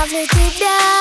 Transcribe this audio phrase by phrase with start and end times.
[0.00, 0.99] ставлю тебя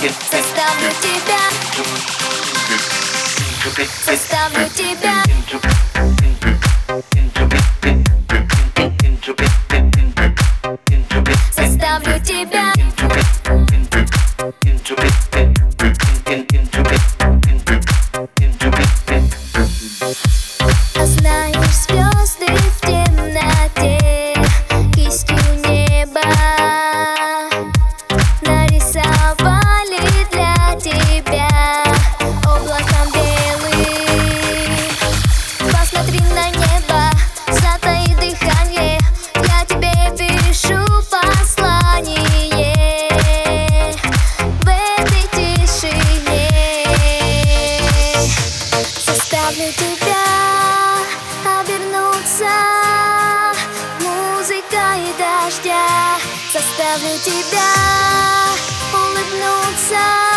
[0.00, 1.40] Заставлю тебя
[4.06, 5.24] Заставлю тебя
[11.50, 12.72] Заставлю тебя
[20.94, 21.57] А знай
[56.98, 57.68] заставлю тебя
[58.92, 60.27] улыбнуться.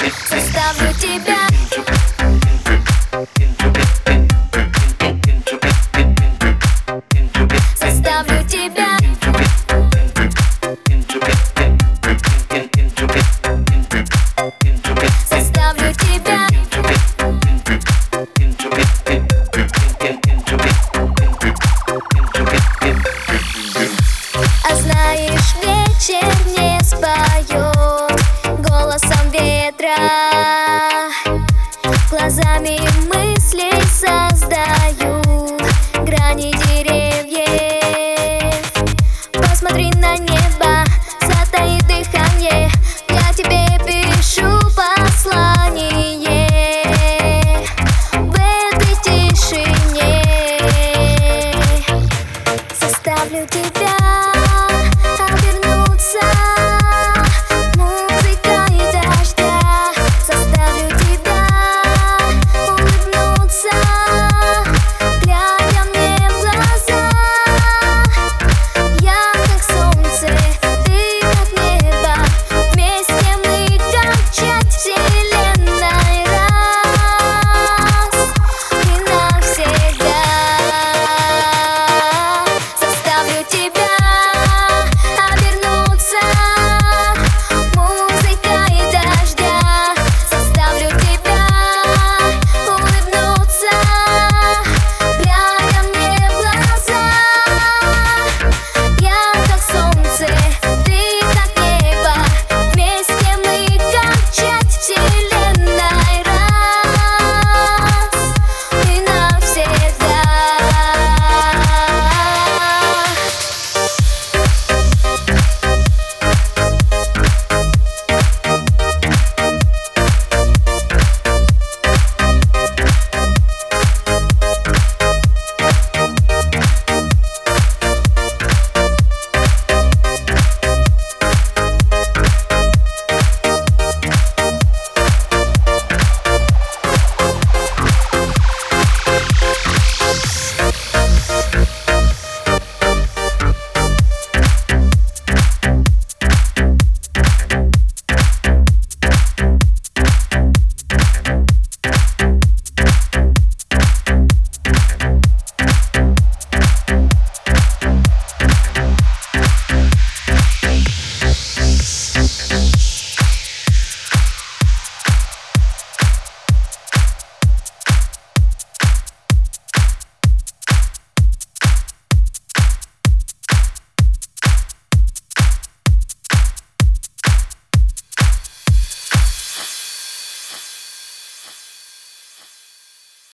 [0.00, 1.61] Заставлю тебя.
[32.12, 32.78] глазами
[33.08, 35.22] мысли создаю
[36.04, 38.52] грани деревьев.
[39.32, 40.84] Посмотри на небо,
[41.22, 42.70] затаи дыхание,
[43.08, 45.66] я тебе пишу послание
[48.12, 50.22] в этой тишине.
[52.78, 53.96] Составлю тебя.